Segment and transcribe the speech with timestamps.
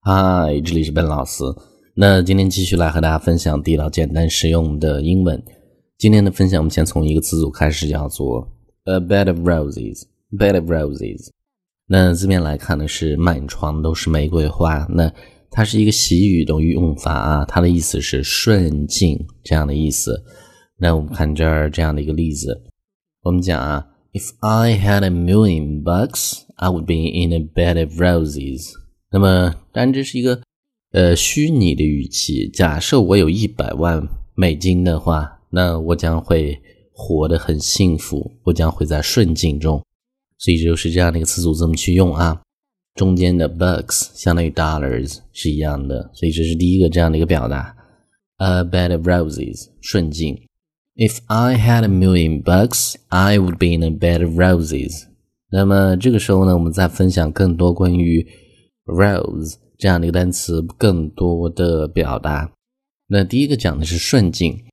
[0.00, 1.42] 嗨，这里是笨老师。
[1.94, 5.42] 那今天继续来和大家分享地道、简单、实用的英文。
[5.98, 8.48] 今天的分享，我们先从一个词组开始，叫做
[8.84, 10.04] a bed of roses。
[10.30, 11.28] bed of roses。
[11.86, 14.86] 那字面来看呢，是满床都是玫瑰花。
[14.88, 15.12] 那
[15.50, 20.22] 它是一个习语的用法啊，它的意思是顺境这样的意思。
[20.78, 22.62] 那我们看这儿这样的一个例子，
[23.22, 28.72] 我们讲啊，If I had a million bucks, I would be in a bed of roses。
[29.10, 30.42] 那么，当然这是一个
[30.92, 32.48] 呃虚拟的语气。
[32.48, 36.60] 假设我有一百万美金的话，那我将会
[36.92, 39.82] 活得很幸福，我将会在顺境中。
[40.36, 42.40] 所以就是这样的一个词组这么去用啊。
[42.94, 47.74] 中间的 bucks 相当于 dollars 是一样的，所以这是第一个这样的一个表达。
[48.36, 50.38] A bed of roses，顺境。
[50.96, 55.04] If I had a million bucks, I would be in a bed of roses。
[55.50, 58.26] 那么这个时候呢，我们再分享更多关于
[58.87, 62.51] rose 这样的一个单词更多的表达。
[63.07, 64.63] 那第一个讲的是顺境，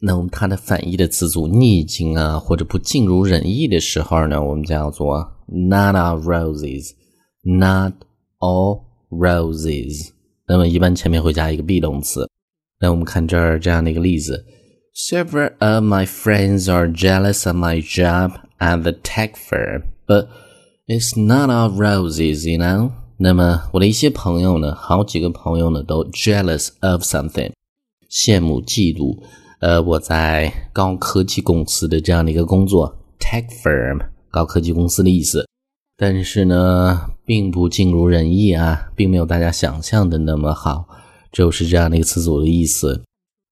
[0.00, 7.92] 那我们它的反义的词组逆境啊，或者不尽如人意的时候呢，我们叫做 not all roses，not
[8.38, 10.10] all roses。
[10.46, 12.28] 那么一般前面会加一个 be 动词。
[12.80, 14.44] 那我们看这儿这样的一个例子：
[14.94, 20.28] Several of my friends are jealous of my job at the tech firm, but
[20.86, 22.90] it's not all roses, you know.
[23.19, 27.51] 那么我的一些朋友呢，好几个朋友呢都 jealous of something，
[28.11, 29.17] 羡慕嫉妒。
[29.59, 35.47] 呃，我在高科技公司的这样的一个工作，tech firm，高科技公司的意思。
[35.97, 40.85] 但是呢，并不尽如人意啊，并没有大家想象的那么好，
[41.31, 43.01] 就是这样的一个词组的意思。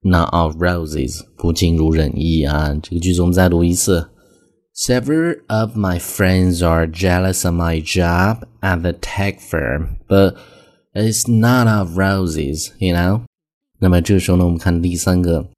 [0.01, 2.71] Not all roses，不尽如人意啊。
[2.83, 4.11] 这个句子我们再读一次。
[4.74, 10.36] Several of my friends are jealous of my job at the tech firm, but
[10.94, 13.24] it's not of roses, you know.
[13.78, 15.50] 那么这个时候呢，我们看第三个，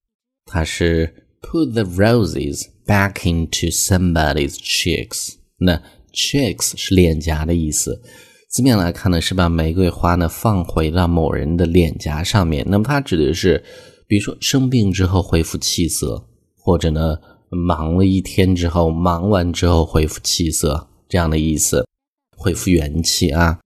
[0.47, 5.34] 它是 put the roses back into somebody's cheeks。
[5.59, 5.81] 那
[6.12, 8.03] cheeks 是脸颊的意思，
[8.49, 12.66] 字面来看呢是把玫瑰花呢放回到某人的脸颊上面。
[12.69, 13.62] 那么它指的是，
[14.09, 17.19] 比如说生病之后恢复气色，或者呢。
[17.50, 21.88] 忙了一天之后，忙完之后恢复气色，这样的意思，
[22.35, 23.59] 恢复元气啊。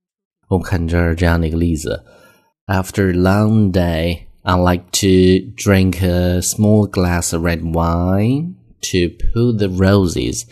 [0.50, 2.04] 我们看这儿这样的一个例子
[2.68, 9.68] ：After long day, I like to drink a small glass of red wine to put the
[9.68, 10.44] roses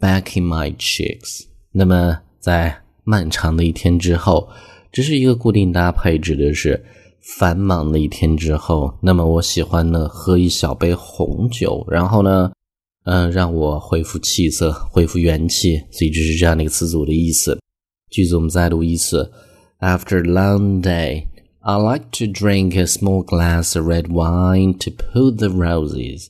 [0.00, 1.46] back in my cheeks。
[1.72, 4.48] 那么在漫长的一天之后，
[4.90, 6.84] 这是一个固定搭配，指的是
[7.20, 8.98] 繁忙的一天之后。
[9.00, 12.50] 那么我喜欢呢喝一小杯红酒，然后呢。
[13.04, 17.58] 嗯，让我恢复气色，恢复元气，所以这是这样的一个词组的意思。
[18.10, 19.30] 句子我们再读一次
[19.78, 21.26] ：After long day,
[21.60, 26.28] I like to drink a small glass of red wine to put the roses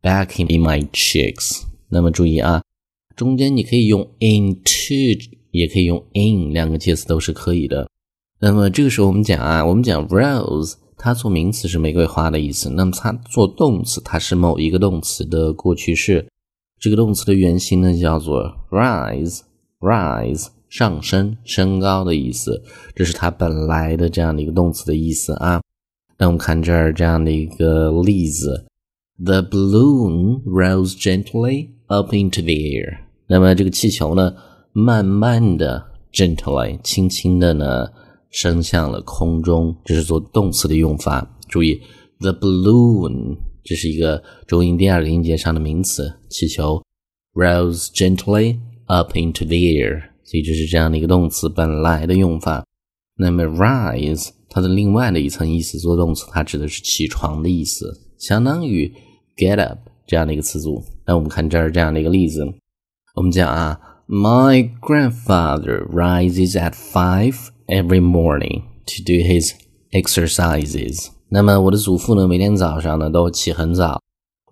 [0.00, 1.62] back in my cheeks。
[1.88, 2.62] 那么注意啊，
[3.16, 5.18] 中间你可以用 into，
[5.50, 7.88] 也可以用 in，两个介词都是可以的。
[8.40, 10.74] 那么这个时候我们讲啊，我们讲 rose。
[11.04, 16.28] 它做名词是玫瑰花的意思，那么它做动词，它是某一个动词的过去式。
[16.78, 22.62] 这个动词的原型呢叫做 rise，rise 上升、升高的意思，
[22.94, 25.60] 这是它本来的这样的一个动词的意思啊。
[26.18, 28.66] 那我们看这儿这样的一个例子
[29.18, 32.98] ：The balloon rose gently up into the air。
[33.26, 34.34] 那么这个气球呢，
[34.72, 37.88] 慢慢的 gently 轻轻的呢。
[38.32, 41.38] 升向了空中，这是做动词的用法。
[41.48, 41.80] 注意
[42.18, 46.82] ，the balloon，这是一个重音第二个音节上的名词，气球
[47.34, 52.66] ，rose gently up into the air，所以这是这样的一个动词本来的用法。
[53.16, 58.90] 那么 rise，它的另外的一层意思做动词，它指的是起床的意思，相当于
[59.36, 60.82] get up 这样的一个词组。
[61.06, 62.46] 那我们看这儿这样的一个例子，
[63.14, 63.78] 我们讲啊
[64.08, 67.51] ，My grandfather rises at five。
[67.66, 69.52] Every morning to do his
[69.92, 71.08] exercises。
[71.28, 74.02] 那么我的祖父呢，每天早上呢都起很早，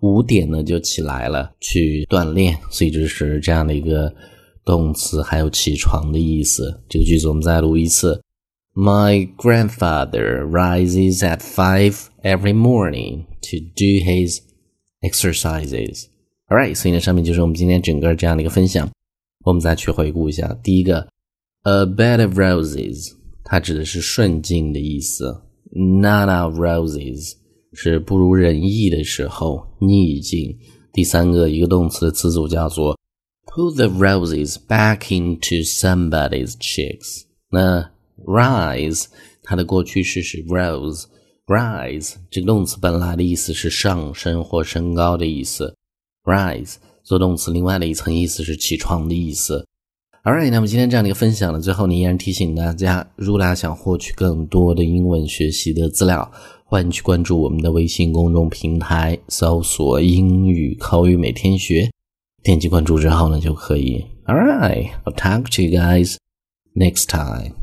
[0.01, 4.13] 五点呢就起来了去锻炼，所以这是这样的一个
[4.65, 6.81] 动词，还有起床的意思。
[6.89, 8.23] 这个句子我们再读一次
[8.73, 14.39] ：My grandfather rises at five every morning to do his
[15.01, 16.05] exercises.
[16.47, 18.89] Alright，所以呢，上面就是我们今天整个这样的一个分享。
[19.43, 21.07] 我们再去回顾一下，第一个。
[21.63, 23.11] A bed of roses，
[23.43, 25.43] 它指的是顺境的意思。
[25.71, 27.33] Not of roses
[27.73, 30.57] 是不如人意的时候，逆境。
[30.91, 32.97] 第三个一个动词的词组叫做
[33.45, 37.25] put the roses back into somebody's cheeks。
[37.51, 37.91] 那
[38.25, 39.05] Rise，
[39.43, 41.05] 它的过去式是 rose。
[41.45, 45.75] Rise 这个动词本来的意思是上升或升高的意思。
[46.23, 49.67] Rise 做动词另外的一层意思是起床的意思。
[50.23, 56.31] All right，那么今天这样的一个分享呢，最后呢依然提醒大家，如果大家想获取更多的英文学习的资料，
[56.63, 61.89] 欢迎去关注我们的微信公众平台，搜索“英语口语每天学”，
[62.43, 64.05] 点击关注之后呢就可以。
[64.27, 66.17] All right，I'll talk to you guys
[66.75, 67.60] next time.